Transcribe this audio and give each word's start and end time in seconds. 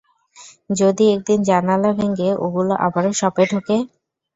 যদি 0.71 1.03
একদিন 1.15 1.39
জানালা 1.49 1.89
ভেঙে 1.97 2.29
ওগুলো 2.45 2.73
আবারও 2.85 3.11
শপে 3.19 3.43
ঢুকে? 3.51 3.77